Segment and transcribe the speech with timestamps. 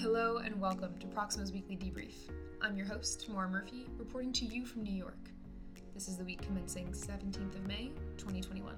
[0.00, 2.14] Hello and welcome to Proxima's Weekly Debrief.
[2.62, 5.28] I'm your host, Maura Murphy, reporting to you from New York.
[5.92, 8.74] This is the week commencing 17th of May, 2021.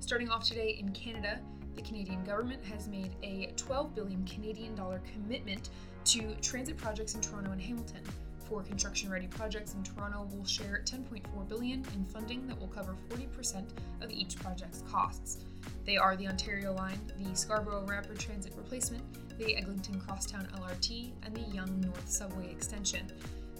[0.00, 1.38] Starting off today in Canada,
[1.76, 5.70] the Canadian government has made a 12 billion Canadian dollar commitment
[6.06, 8.02] to transit projects in Toronto and Hamilton.
[8.48, 13.68] For construction-ready projects in Toronto, will share 10.4 billion in funding that will cover 40%
[14.00, 15.44] of each project's costs.
[15.86, 19.04] They are the Ontario Line, the Scarborough Rapid Transit Replacement,
[19.40, 23.10] the Eglinton Crosstown LRT, and the Yonge North Subway Extension.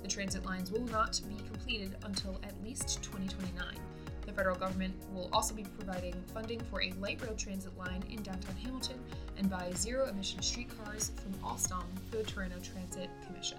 [0.02, 3.64] The transit lines will not be completed until at least 2029.
[4.26, 8.22] The federal government will also be providing funding for a light rail transit line in
[8.22, 9.00] downtown Hamilton
[9.38, 13.58] and buy zero emission streetcars from Alstom for the Toronto Transit Commission.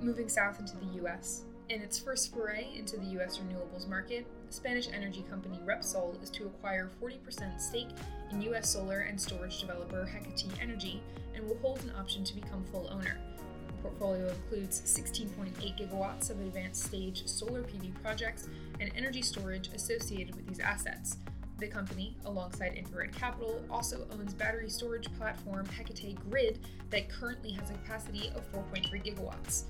[0.00, 1.42] Moving south into the US.
[1.68, 6.46] In its first foray into the US renewables market, Spanish energy company Repsol is to
[6.46, 7.88] acquire 40% stake
[8.30, 11.02] in US solar and storage developer Hecate Energy
[11.34, 13.18] and will hold an option to become full owner.
[13.66, 20.36] The portfolio includes 16.8 gigawatts of advanced stage solar PV projects and energy storage associated
[20.36, 21.16] with these assets.
[21.58, 27.70] The company, alongside Infrared Capital, also owns battery storage platform Hecate Grid that currently has
[27.70, 29.64] a capacity of 4.3 gigawatts.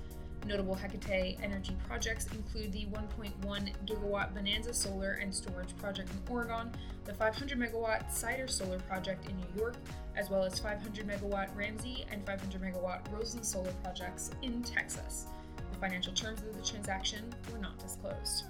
[0.47, 6.71] Notable Hecate energy projects include the 1.1 gigawatt Bonanza Solar and Storage project in Oregon,
[7.03, 9.75] the 500 megawatt Cider Solar project in New York,
[10.15, 15.25] as well as 500 megawatt Ramsey and 500 megawatt Rosen Solar projects in Texas.
[15.73, 18.45] The financial terms of the transaction were not disclosed.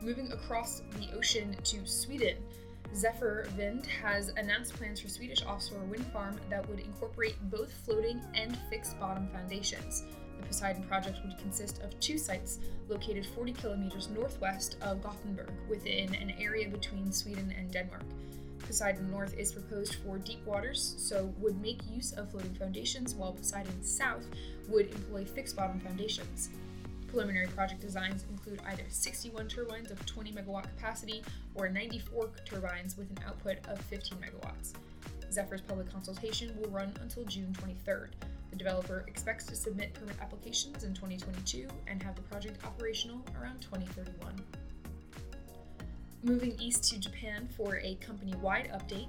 [0.00, 2.36] Moving across the ocean to Sweden,
[2.94, 8.20] Zephyr Vind has announced plans for Swedish offshore wind farm that would incorporate both floating
[8.34, 10.04] and fixed bottom foundations.
[10.38, 16.14] The Poseidon project would consist of two sites located 40 kilometers northwest of Gothenburg within
[16.14, 18.04] an area between Sweden and Denmark.
[18.60, 23.32] Poseidon North is proposed for deep waters, so would make use of floating foundations, while
[23.32, 24.26] Poseidon South
[24.68, 26.50] would employ fixed bottom foundations.
[27.08, 31.22] Preliminary project designs include either 61 turbines of 20 megawatt capacity
[31.54, 34.72] or 94 turbines with an output of 15 megawatts.
[35.32, 38.08] Zephyr's public consultation will run until June 23rd.
[38.50, 43.60] The developer expects to submit permit applications in 2022 and have the project operational around
[43.60, 44.34] 2031.
[46.22, 49.08] Moving east to Japan for a company wide update,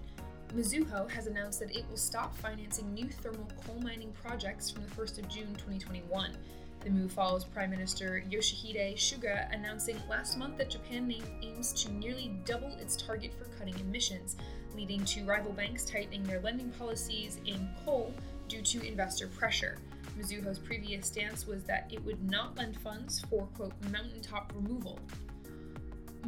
[0.56, 4.90] Mizuho has announced that it will stop financing new thermal coal mining projects from the
[4.92, 6.38] 1st of June 2021.
[6.80, 12.32] The move follows Prime Minister Yoshihide Suga announcing last month that Japan aims to nearly
[12.46, 14.38] double its target for cutting emissions,
[14.74, 18.14] leading to rival banks tightening their lending policies in coal
[18.48, 19.78] due to investor pressure.
[20.18, 24.98] Mizuho's previous stance was that it would not lend funds for, quote, mountaintop removal.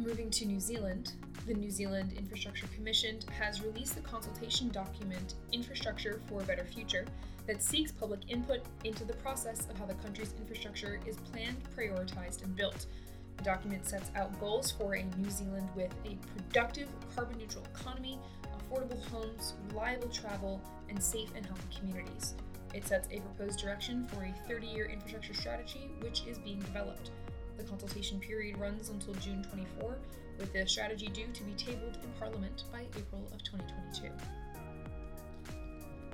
[0.00, 1.12] Moving to New Zealand,
[1.46, 7.04] the New Zealand Infrastructure Commission has released the consultation document Infrastructure for a Better Future
[7.46, 12.42] that seeks public input into the process of how the country's infrastructure is planned, prioritized,
[12.42, 12.86] and built.
[13.36, 18.18] The document sets out goals for a New Zealand with a productive, carbon neutral economy,
[18.56, 22.36] affordable homes, reliable travel, and safe and healthy communities.
[22.72, 27.10] It sets a proposed direction for a 30 year infrastructure strategy, which is being developed.
[27.60, 29.98] The consultation period runs until June 24,
[30.38, 34.08] with the strategy due to be tabled in Parliament by April of 2022.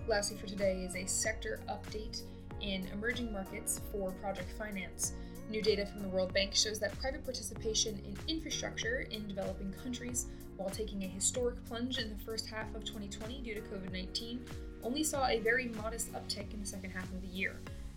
[0.09, 2.23] Lastly, for today is a sector update
[2.61, 5.13] in emerging markets for project finance.
[5.49, 10.27] New data from the World Bank shows that private participation in infrastructure in developing countries,
[10.57, 14.45] while taking a historic plunge in the first half of 2020 due to COVID 19,
[14.83, 17.55] only saw a very modest uptick in the second half of the year.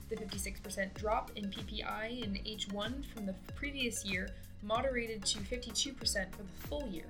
[0.09, 4.29] The 56% drop in PPI in H1 from the previous year
[4.63, 5.95] moderated to 52%
[6.31, 7.05] for the full year.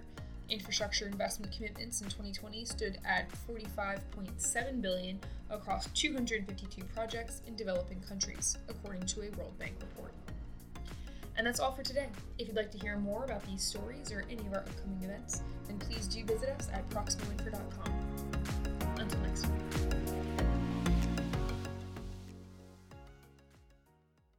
[0.49, 8.57] Infrastructure investment commitments in 2020 stood at 45.7 billion across 252 projects in developing countries,
[8.67, 10.11] according to a World Bank report.
[11.37, 12.09] And that's all for today.
[12.37, 15.41] If you'd like to hear more about these stories or any of our upcoming events,
[15.67, 17.88] then please do visit us at proximainfra.com.